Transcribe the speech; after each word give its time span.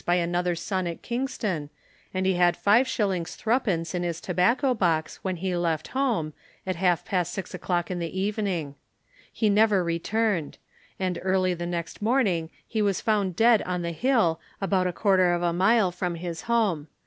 by 0.03 0.15
another 0.15 0.55
son 0.55 0.87
at 0.87 1.03
Kingston, 1.03 1.69
and 2.11 2.25
he 2.25 2.33
had 2.33 2.57
5s. 2.57 3.37
3d. 3.37 3.93
in 3.93 4.01
his 4.01 4.19
tobacco 4.19 4.73
box 4.73 5.17
when 5.17 5.35
he 5.35 5.55
left 5.55 5.89
home, 5.89 6.33
at 6.65 6.75
half 6.75 7.05
past 7.05 7.31
six 7.31 7.53
o'clock 7.53 7.91
in 7.91 7.99
the 7.99 8.19
evening. 8.19 8.73
He 9.31 9.47
never 9.47 9.83
returned; 9.83 10.57
and 10.99 11.19
early 11.21 11.53
the 11.53 11.67
next 11.67 12.01
morning 12.01 12.49
he 12.67 12.81
was 12.81 12.99
found 12.99 13.35
dead 13.35 13.61
on 13.61 13.83
the 13.83 13.91
hill, 13.91 14.39
about 14.59 14.87
a 14.87 14.91
quarter 14.91 15.33
of 15.35 15.43
a 15.43 15.53
mile 15.53 15.91
from 15.91 16.15
his 16.15 16.41
home. 16.49 16.87